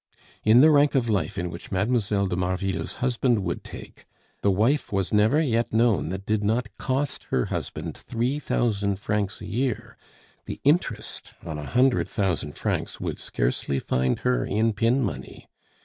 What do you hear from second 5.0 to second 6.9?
never yet known that did not